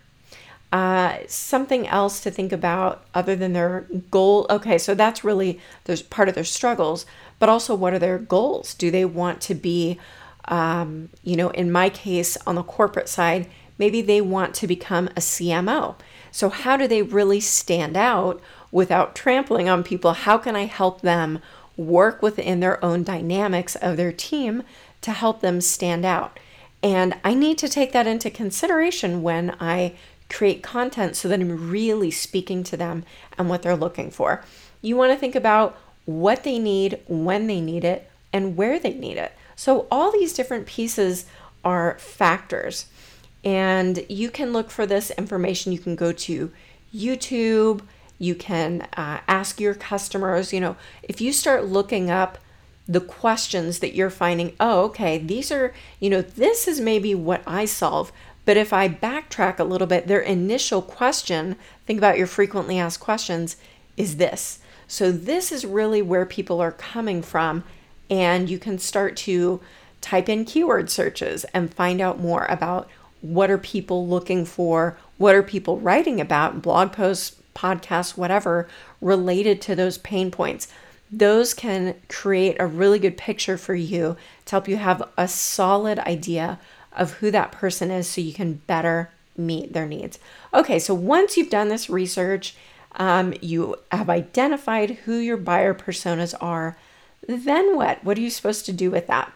Uh, 0.72 1.18
something 1.28 1.88
else 1.88 2.22
to 2.22 2.30
think 2.30 2.52
about 2.52 3.04
other 3.16 3.36
than 3.36 3.54
their 3.54 3.88
goal. 4.12 4.46
Okay, 4.50 4.78
so 4.78 4.94
that's 4.94 5.24
really 5.24 5.60
there's 5.86 6.04
part 6.04 6.30
of 6.30 6.36
their 6.36 6.44
struggles, 6.44 7.06
but 7.40 7.50
also 7.50 7.74
what 7.74 7.94
are 7.94 8.00
their 8.00 8.20
goals? 8.20 8.76
Do 8.76 8.92
they 8.92 9.04
want 9.04 9.42
to 9.42 9.56
be, 9.56 10.00
um, 10.46 11.10
you 11.24 11.36
know, 11.36 11.50
in 11.50 11.72
my 11.72 11.90
case 11.90 12.38
on 12.46 12.56
the 12.56 12.64
corporate 12.64 13.10
side, 13.10 13.50
maybe 13.80 14.02
they 14.02 14.22
want 14.22 14.54
to 14.56 14.68
become 14.68 15.08
a 15.10 15.22
CMO. 15.22 15.96
So 16.32 16.50
how 16.50 16.78
do 16.78 16.88
they 16.88 17.02
really 17.02 17.40
stand 17.40 17.98
out 17.98 18.40
without 18.72 19.16
trampling 19.16 19.70
on 19.70 19.84
people? 19.84 20.14
How 20.14 20.38
can 20.38 20.56
I 20.56 20.66
help 20.66 21.02
them 21.02 21.40
work 21.78 22.22
within 22.22 22.60
their 22.60 22.84
own 22.84 23.04
dynamics 23.04 23.76
of 23.76 23.98
their 23.98 24.12
team 24.12 24.64
to 25.02 25.12
help 25.12 25.42
them 25.42 25.62
stand 25.62 26.06
out? 26.06 26.40
And 26.82 27.16
I 27.24 27.34
need 27.34 27.58
to 27.60 27.68
take 27.68 27.92
that 27.92 28.08
into 28.08 28.30
consideration 28.30 29.22
when 29.22 29.56
I 29.60 29.96
create 30.30 30.64
content 30.64 31.16
so 31.16 31.28
that 31.28 31.40
I'm 31.40 31.70
really 31.70 32.12
speaking 32.12 32.64
to 32.64 32.78
them 32.78 33.04
and 33.38 33.50
what 33.50 33.64
they're 33.64 33.76
looking 33.76 34.12
for. 34.12 34.44
You 34.82 34.96
want 34.96 35.12
to 35.12 35.18
think 35.18 35.36
about 35.36 35.78
what 36.06 36.44
they 36.44 36.60
need, 36.60 37.00
when 37.08 37.48
they 37.48 37.60
need 37.60 37.84
it, 37.84 38.10
and 38.32 38.56
where 38.56 38.80
they 38.80 38.94
need 38.94 39.18
it. 39.18 39.34
So, 39.56 39.88
all 39.92 40.12
these 40.12 40.34
different 40.34 40.66
pieces 40.66 41.26
are 41.64 41.98
factors. 42.00 42.86
And 43.44 44.06
you 44.10 44.30
can 44.30 44.54
look 44.54 44.70
for 44.70 44.86
this 44.86 45.12
information. 45.12 45.72
You 45.72 45.80
can 45.80 45.96
go 45.96 46.12
to 46.12 46.52
YouTube. 46.96 47.82
You 48.20 48.36
can 48.36 48.88
uh, 48.96 49.22
ask 49.28 49.60
your 49.60 49.74
customers. 49.74 50.54
You 50.54 50.60
know, 50.60 50.76
if 51.02 51.20
you 51.20 51.34
start 51.34 51.66
looking 51.66 52.12
up 52.12 52.38
the 52.88 53.02
questions 53.02 53.80
that 53.80 53.96
you're 53.96 54.10
finding, 54.10 54.56
oh, 54.60 54.84
okay, 54.86 55.18
these 55.18 55.52
are, 55.52 55.74
you 56.00 56.10
know, 56.10 56.22
this 56.22 56.68
is 56.68 56.80
maybe 56.80 57.16
what 57.16 57.42
I 57.48 57.66
solve. 57.66 58.12
But 58.46 58.58
if 58.58 58.74
I 58.74 58.90
backtrack 58.90 59.60
a 59.60 59.64
little 59.64 59.88
bit, 59.88 60.08
their 60.08 60.22
initial 60.22 60.82
question, 60.82 61.56
think 61.86 61.98
about 61.98 62.18
your 62.18 62.28
frequently 62.28 62.80
asked 62.80 63.00
questions, 63.00 63.58
is 63.96 64.18
this. 64.18 64.60
So 64.88 65.12
this 65.12 65.52
is 65.52 65.66
really 65.66 66.02
where 66.02 66.26
people 66.26 66.60
are 66.60 66.72
coming 66.72 67.22
from. 67.22 67.64
And 68.10 68.50
you 68.50 68.58
can 68.58 68.80
start 68.80 69.16
to 69.18 69.62
type 70.02 70.28
in 70.28 70.46
keyword 70.46 70.90
searches 70.90 71.46
and 71.54 71.72
find 71.72 72.02
out 72.02 72.20
more 72.20 72.46
about 72.46 72.90
what 73.22 73.52
are 73.52 73.58
people 73.58 74.08
looking 74.08 74.46
for, 74.46 74.98
what 75.18 75.36
are 75.36 75.44
people 75.44 75.80
writing 75.80 76.20
about, 76.20 76.62
blog 76.62 76.92
posts, 76.92 77.39
podcasts, 77.60 78.18
whatever, 78.18 78.68
related 79.02 79.62
to 79.62 79.76
those 79.76 79.98
pain 79.98 80.32
points. 80.32 80.68
Those 81.12 81.54
can 81.54 81.96
create 82.08 82.58
a 82.60 82.68
really 82.68 83.00
good 83.00 83.18
picture 83.18 83.58
for 83.58 83.76
you 83.76 84.16
to 84.46 84.52
help 84.52 84.68
you 84.68 84.78
have 84.78 85.02
a 85.18 85.28
solid 85.28 86.00
idea 86.00 86.60
of 86.94 87.14
who 87.14 87.32
that 87.32 87.52
person 87.52 87.92
is 87.92 88.08
so 88.08 88.22
you 88.22 88.34
can 88.34 88.62
better 88.68 89.10
meet 89.36 89.74
their 89.74 89.88
needs. 89.88 90.20
Okay, 90.54 90.80
so 90.80 90.94
once 90.94 91.36
you've 91.36 91.50
done 91.50 91.70
this 91.70 91.90
research, 91.90 92.56
um, 92.96 93.34
you 93.42 93.76
have 93.92 94.10
identified 94.10 94.92
who 95.06 95.16
your 95.18 95.38
buyer 95.38 95.74
personas 95.74 96.34
are, 96.42 96.78
then 97.28 97.76
what? 97.76 98.04
What 98.04 98.18
are 98.18 98.22
you 98.22 98.30
supposed 98.30 98.66
to 98.66 98.74
do 98.74 98.92
with 98.92 99.08
that? 99.08 99.32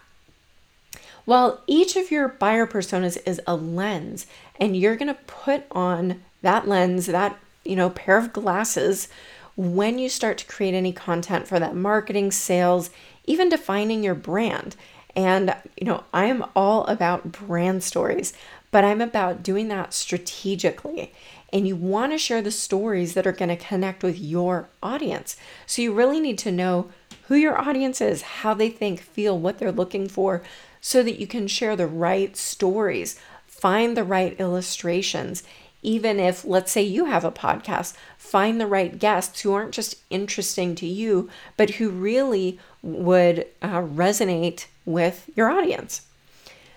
Well, 1.26 1.62
each 1.68 1.96
of 1.96 2.12
your 2.12 2.28
buyer 2.28 2.68
personas 2.68 3.18
is 3.26 3.40
a 3.48 3.56
lens, 3.56 4.28
and 4.60 4.76
you're 4.76 4.98
going 4.98 5.14
to 5.14 5.22
put 5.26 5.64
on 5.72 6.22
that 6.42 6.68
lens, 6.68 7.06
that 7.06 7.38
you 7.64 7.76
know, 7.76 7.90
pair 7.90 8.18
of 8.18 8.34
glasses 8.34 9.08
when 9.56 10.00
you 10.00 10.10
start 10.10 10.38
to 10.40 10.46
create 10.46 10.74
any 10.74 10.92
content 10.92 11.48
for 11.48 11.60
that 11.60 11.76
marketing, 11.76 12.32
sales, 12.32 12.90
even 13.26 13.50
defining 13.50 14.04
your 14.04 14.16
brand. 14.16 14.76
And, 15.16 15.56
you 15.78 15.86
know, 15.86 16.04
I 16.14 16.26
am 16.26 16.44
all 16.56 16.86
about 16.86 17.32
brand 17.32 17.84
stories, 17.84 18.34
but 18.72 18.84
I'm 18.84 19.02
about 19.02 19.44
doing 19.44 19.68
that 19.68 19.94
strategically. 19.94 21.14
And 21.52 21.68
you 21.68 21.76
want 21.76 22.12
to 22.14 22.18
share 22.18 22.42
the 22.42 22.50
stories 22.50 23.14
that 23.14 23.28
are 23.28 23.32
going 23.32 23.50
to 23.50 23.56
connect 23.56 24.02
with 24.02 24.20
your 24.20 24.70
audience. 24.82 25.38
So 25.68 25.84
you 25.84 25.94
really 25.94 26.20
need 26.20 26.40
to 26.40 26.52
know 26.52 26.90
who 27.28 27.36
your 27.36 27.60
audience 27.62 28.02
is, 28.02 28.24
how 28.24 28.56
they 28.56 28.70
think, 28.70 29.02
feel, 29.02 29.38
what 29.38 29.60
they're 29.60 29.72
looking 29.72 30.10
for, 30.10 30.42
so 30.82 31.04
that 31.04 31.20
you 31.20 31.28
can 31.28 31.48
share 31.48 31.76
the 31.76 31.88
right 31.88 32.36
stories, 32.36 33.20
find 33.46 33.96
the 33.96 34.04
right 34.04 34.36
illustrations. 34.40 35.44
Even 35.84 36.20
if, 36.20 36.44
let's 36.44 36.72
say, 36.72 36.82
you 36.82 37.06
have 37.06 37.24
a 37.24 37.32
podcast, 37.32 37.96
find 38.18 38.60
the 38.60 38.68
right 38.68 38.98
guests 38.98 39.42
who 39.42 39.54
aren't 39.54 39.74
just 39.74 39.98
interesting 40.10 40.74
to 40.76 40.88
you, 40.88 41.30
but 41.58 41.72
who 41.72 41.90
really 41.90 42.60
would 42.82 43.46
uh, 43.62 43.82
resonate 43.82 44.66
with 44.86 45.30
your 45.36 45.50
audience. 45.50 46.08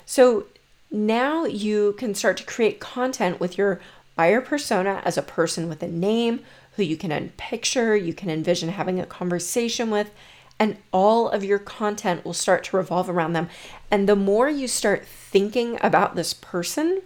So 0.04 0.46
now 0.90 1.44
you 1.44 1.94
can 1.98 2.14
start 2.14 2.36
to 2.38 2.44
create 2.44 2.80
content 2.80 3.40
with 3.40 3.56
your 3.56 3.80
buyer 4.16 4.40
persona 4.40 5.02
as 5.04 5.16
a 5.16 5.22
person 5.22 5.68
with 5.68 5.82
a 5.82 5.88
name 5.88 6.40
who 6.76 6.82
you 6.82 6.96
can 6.96 7.32
picture, 7.36 7.96
you 7.96 8.12
can 8.12 8.28
envision 8.28 8.68
having 8.68 9.00
a 9.00 9.06
conversation 9.06 9.90
with, 9.90 10.10
and 10.58 10.76
all 10.92 11.28
of 11.28 11.44
your 11.44 11.58
content 11.58 12.24
will 12.24 12.34
start 12.34 12.64
to 12.64 12.76
revolve 12.76 13.08
around 13.08 13.32
them. 13.32 13.48
And 13.90 14.08
the 14.08 14.16
more 14.16 14.48
you 14.48 14.68
start 14.68 15.06
thinking 15.06 15.78
about 15.82 16.16
this 16.16 16.34
person, 16.34 17.02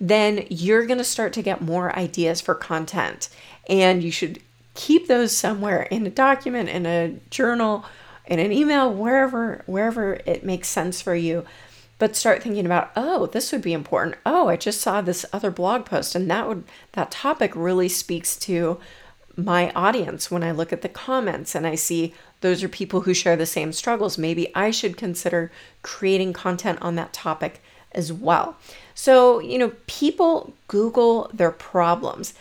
then 0.00 0.46
you're 0.50 0.86
going 0.86 0.98
to 0.98 1.04
start 1.04 1.32
to 1.34 1.42
get 1.42 1.60
more 1.60 1.96
ideas 1.96 2.40
for 2.40 2.54
content. 2.54 3.28
And 3.68 4.02
you 4.02 4.10
should 4.10 4.40
keep 4.74 5.06
those 5.06 5.36
somewhere 5.36 5.82
in 5.84 6.06
a 6.06 6.10
document, 6.10 6.68
in 6.68 6.86
a 6.86 7.16
journal, 7.30 7.84
in 8.26 8.38
an 8.38 8.52
email, 8.52 8.92
wherever 8.92 9.62
wherever 9.66 10.14
it 10.26 10.44
makes 10.44 10.68
sense 10.68 11.00
for 11.00 11.14
you. 11.14 11.44
But 11.98 12.16
start 12.16 12.42
thinking 12.42 12.66
about, 12.66 12.90
oh, 12.96 13.26
this 13.26 13.52
would 13.52 13.62
be 13.62 13.72
important. 13.72 14.16
Oh, 14.26 14.48
I 14.48 14.56
just 14.56 14.80
saw 14.80 15.00
this 15.00 15.24
other 15.32 15.50
blog 15.50 15.84
post 15.84 16.14
and 16.14 16.30
that 16.30 16.48
would 16.48 16.64
that 16.92 17.10
topic 17.10 17.52
really 17.54 17.88
speaks 17.88 18.36
to 18.40 18.80
my 19.36 19.72
audience 19.72 20.30
when 20.30 20.44
I 20.44 20.52
look 20.52 20.72
at 20.72 20.82
the 20.82 20.88
comments 20.88 21.54
and 21.54 21.66
I 21.66 21.74
see 21.74 22.14
those 22.40 22.62
are 22.62 22.68
people 22.68 23.02
who 23.02 23.14
share 23.14 23.36
the 23.36 23.46
same 23.46 23.72
struggles. 23.72 24.18
Maybe 24.18 24.54
I 24.54 24.70
should 24.70 24.96
consider 24.96 25.50
creating 25.82 26.32
content 26.32 26.78
on 26.82 26.94
that 26.96 27.12
topic 27.12 27.62
as 27.94 28.12
well. 28.12 28.56
So, 28.94 29.40
you 29.40 29.58
know, 29.58 29.72
people 29.86 30.54
Google 30.68 31.30
their 31.32 31.50
problems. 31.50 32.34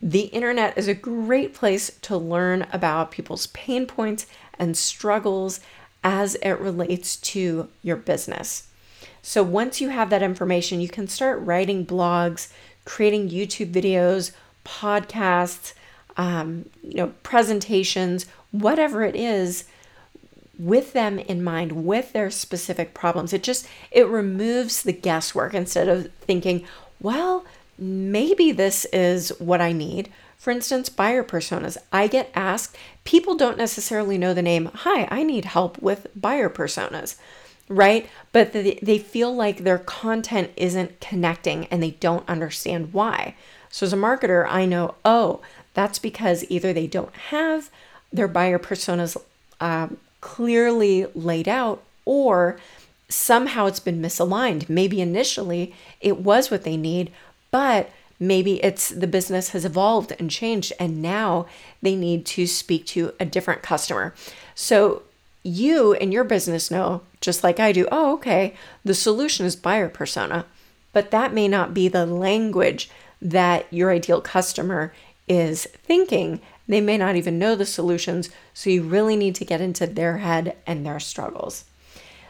The 0.00 0.22
internet 0.22 0.76
is 0.76 0.88
a 0.88 0.94
great 0.94 1.54
place 1.54 1.90
to 2.02 2.16
learn 2.16 2.66
about 2.72 3.10
people's 3.10 3.46
pain 3.48 3.86
points 3.86 4.26
and 4.58 4.76
struggles 4.76 5.60
as 6.02 6.34
it 6.36 6.58
relates 6.58 7.16
to 7.16 7.68
your 7.82 7.96
business. 7.96 8.68
So 9.22 9.42
once 9.42 9.80
you 9.80 9.90
have 9.90 10.10
that 10.10 10.22
information, 10.22 10.80
you 10.80 10.88
can 10.88 11.06
start 11.06 11.40
writing 11.42 11.86
blogs, 11.86 12.52
creating 12.84 13.30
YouTube 13.30 13.72
videos, 13.72 14.32
podcasts, 14.64 15.74
um, 16.16 16.68
you 16.82 16.96
know, 16.96 17.12
presentations, 17.22 18.26
whatever 18.50 19.04
it 19.04 19.14
is. 19.14 19.64
With 20.58 20.92
them 20.92 21.18
in 21.18 21.42
mind, 21.42 21.72
with 21.72 22.12
their 22.12 22.30
specific 22.30 22.94
problems. 22.94 23.32
It 23.32 23.42
just 23.42 23.66
it 23.90 24.06
removes 24.06 24.82
the 24.82 24.92
guesswork 24.92 25.54
instead 25.54 25.88
of 25.88 26.12
thinking, 26.14 26.64
well, 27.00 27.44
maybe 27.78 28.52
this 28.52 28.84
is 28.86 29.30
what 29.38 29.60
I 29.60 29.72
need. 29.72 30.10
For 30.36 30.50
instance, 30.50 30.88
buyer 30.88 31.22
personas. 31.22 31.76
I 31.92 32.08
get 32.08 32.30
asked, 32.34 32.76
people 33.04 33.36
don't 33.36 33.58
necessarily 33.58 34.18
know 34.18 34.34
the 34.34 34.42
name, 34.42 34.70
hi, 34.74 35.06
I 35.10 35.22
need 35.22 35.44
help 35.44 35.80
with 35.80 36.08
buyer 36.20 36.50
personas, 36.50 37.16
right? 37.68 38.08
But 38.32 38.52
they 38.52 38.98
feel 38.98 39.34
like 39.34 39.58
their 39.58 39.78
content 39.78 40.50
isn't 40.56 41.00
connecting 41.00 41.66
and 41.66 41.82
they 41.82 41.92
don't 41.92 42.28
understand 42.28 42.92
why. 42.92 43.36
So, 43.70 43.86
as 43.86 43.92
a 43.92 43.96
marketer, 43.96 44.46
I 44.48 44.66
know, 44.66 44.96
oh, 45.04 45.40
that's 45.74 45.98
because 45.98 46.44
either 46.50 46.72
they 46.72 46.86
don't 46.86 47.14
have 47.30 47.70
their 48.12 48.28
buyer 48.28 48.58
personas 48.58 49.16
um, 49.60 49.96
clearly 50.22 51.04
laid 51.14 51.46
out 51.46 51.82
or 52.06 52.58
somehow 53.10 53.66
it's 53.66 53.80
been 53.80 54.00
misaligned. 54.00 54.70
Maybe 54.70 55.02
initially 55.02 55.74
it 56.00 56.18
was 56.18 56.50
what 56.50 56.64
they 56.64 56.78
need, 56.78 57.12
but 57.50 57.90
maybe 58.18 58.62
it's 58.64 58.88
the 58.88 59.06
business 59.06 59.50
has 59.50 59.66
evolved 59.66 60.14
and 60.18 60.30
changed 60.30 60.72
and 60.80 61.02
now 61.02 61.46
they 61.82 61.94
need 61.94 62.24
to 62.24 62.46
speak 62.46 62.86
to 62.86 63.12
a 63.20 63.26
different 63.26 63.62
customer. 63.62 64.14
So 64.54 65.02
you 65.42 65.92
and 65.94 66.12
your 66.12 66.24
business 66.24 66.70
know, 66.70 67.02
just 67.20 67.44
like 67.44 67.60
I 67.60 67.72
do, 67.72 67.86
oh, 67.92 68.14
okay, 68.14 68.54
the 68.84 68.94
solution 68.94 69.44
is 69.44 69.56
buyer 69.56 69.88
persona, 69.88 70.46
but 70.92 71.10
that 71.10 71.34
may 71.34 71.48
not 71.48 71.74
be 71.74 71.88
the 71.88 72.06
language 72.06 72.88
that 73.20 73.66
your 73.70 73.90
ideal 73.90 74.20
customer 74.20 74.92
is 75.28 75.66
thinking. 75.66 76.40
They 76.68 76.80
may 76.80 76.96
not 76.96 77.16
even 77.16 77.38
know 77.38 77.54
the 77.54 77.66
solutions, 77.66 78.30
so 78.54 78.70
you 78.70 78.82
really 78.82 79.16
need 79.16 79.34
to 79.36 79.44
get 79.44 79.60
into 79.60 79.86
their 79.86 80.18
head 80.18 80.56
and 80.66 80.86
their 80.86 81.00
struggles. 81.00 81.64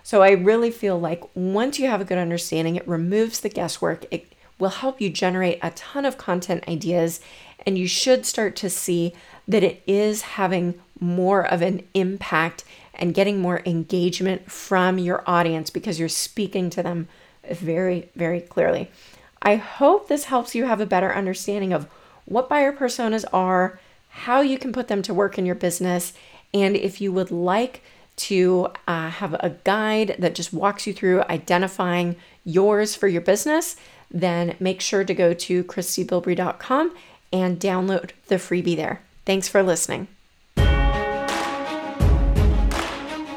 So 0.03 0.23
I 0.23 0.31
really 0.31 0.71
feel 0.71 0.99
like 0.99 1.23
once 1.35 1.79
you 1.79 1.89
have 1.89 2.01
a 2.01 2.05
good 2.05 2.19
understanding, 2.19 2.77
it 2.77 2.89
removes 2.89 3.41
the 3.41 3.49
guesswork. 3.49 4.05
It 4.11 4.33
will 4.59 4.71
help 4.71 5.01
you 5.01 5.11
generate 5.11 5.59
a 5.63 5.71
ton 5.71 6.05
of 6.05 6.19
content 6.19 6.67
ideas, 6.69 7.21
and 7.67 7.79
you 7.79 7.87
should 7.87 8.27
start 8.27 8.57
to 8.57 8.71
see 8.71 9.13
that 9.47 9.63
it 9.63 9.83
is 9.87 10.23
having 10.23 10.81
more 10.99 11.45
of 11.47 11.63
an 11.63 11.87
impact 11.95 12.65
and 12.95 13.15
getting 13.15 13.41
more 13.41 13.63
engagement 13.67 14.51
from 14.51 14.99
your 14.99 15.23
audience 15.27 15.71
because 15.71 15.99
you're 15.99 16.09
speaking 16.09 16.71
to 16.71 16.83
them 16.83 17.09
very, 17.51 18.11
very 18.15 18.41
clearly. 18.41 18.91
I 19.41 19.57
hope 19.57 20.09
this 20.09 20.25
helps 20.25 20.55
you 20.55 20.67
have 20.67 20.81
a 20.81 20.87
better 20.87 21.13
understanding 21.13 21.73
of 21.73 21.89
what 22.25 22.49
buyer 22.49 22.73
personas 22.73 23.25
are, 23.33 23.81
how 24.13 24.41
you 24.41 24.59
can 24.59 24.73
put 24.73 24.89
them 24.89 25.03
to 25.03 25.15
work 25.15 25.39
in 25.39 25.47
your 25.47 25.55
business, 25.55 26.13
and 26.55 26.77
if 26.77 27.01
you 27.01 27.13
would 27.13 27.31
like 27.31 27.83
to 28.15 28.69
uh, 28.87 29.09
have 29.09 29.35
a 29.35 29.57
guide 29.65 30.17
that 30.19 30.35
just 30.35 30.53
walks 30.53 30.87
you 30.87 30.93
through 30.93 31.23
identifying 31.23 32.17
yours 32.45 32.95
for 32.95 33.09
your 33.09 33.23
business, 33.23 33.75
then 34.11 34.55
make 34.61 34.81
sure 34.81 35.03
to 35.03 35.15
go 35.15 35.33
to 35.33 35.65
christybilbrey.com 35.65 36.95
and 37.33 37.59
download 37.59 38.11
the 38.27 38.35
freebie 38.35 38.77
there. 38.77 39.01
Thanks 39.25 39.49
for 39.49 39.63
listening. 39.63 40.09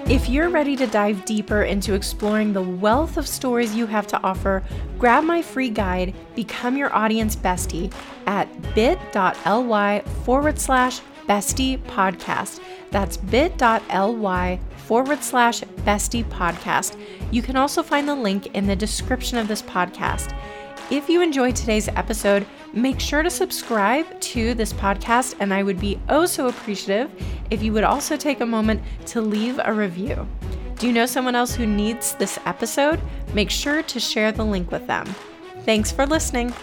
If 0.07 0.29
you're 0.29 0.49
ready 0.49 0.75
to 0.75 0.85
dive 0.85 1.25
deeper 1.25 1.63
into 1.63 1.95
exploring 1.95 2.53
the 2.53 2.61
wealth 2.61 3.17
of 3.17 3.27
stories 3.27 3.75
you 3.75 3.87
have 3.87 4.05
to 4.07 4.21
offer, 4.21 4.61
grab 4.99 5.23
my 5.23 5.41
free 5.41 5.69
guide, 5.69 6.13
Become 6.35 6.77
Your 6.77 6.93
Audience 6.95 7.35
Bestie, 7.35 7.91
at 8.27 8.47
bit.ly 8.75 10.01
forward 10.23 10.59
slash 10.59 11.01
bestie 11.27 11.79
podcast. 11.85 12.59
That's 12.91 13.17
bit.ly 13.17 14.59
forward 14.77 15.23
slash 15.23 15.61
bestie 15.61 16.25
podcast. 16.25 17.01
You 17.31 17.41
can 17.41 17.55
also 17.55 17.81
find 17.81 18.07
the 18.07 18.13
link 18.13 18.55
in 18.55 18.67
the 18.67 18.75
description 18.75 19.39
of 19.39 19.47
this 19.47 19.63
podcast. 19.63 20.37
If 20.91 21.09
you 21.09 21.23
enjoyed 21.23 21.55
today's 21.55 21.87
episode, 21.87 22.45
make 22.71 22.99
sure 22.99 23.23
to 23.23 23.29
subscribe 23.31 24.19
to 24.21 24.53
this 24.53 24.71
podcast, 24.71 25.33
and 25.39 25.51
I 25.51 25.63
would 25.63 25.79
be 25.79 25.99
oh 26.09 26.27
so 26.27 26.47
appreciative 26.47 27.09
if 27.49 27.63
you 27.63 27.73
would 27.73 27.83
also 27.83 28.15
take 28.15 28.39
a 28.39 28.45
moment 28.45 28.83
to 29.07 29.19
leave 29.19 29.59
a 29.63 29.73
review. 29.73 30.27
Do 30.77 30.85
you 30.85 30.93
know 30.93 31.07
someone 31.07 31.33
else 31.33 31.55
who 31.55 31.65
needs 31.65 32.13
this 32.13 32.37
episode? 32.45 33.01
Make 33.33 33.49
sure 33.49 33.81
to 33.81 33.99
share 33.99 34.31
the 34.31 34.45
link 34.45 34.69
with 34.69 34.85
them. 34.85 35.07
Thanks 35.63 35.91
for 35.91 36.05
listening. 36.05 36.53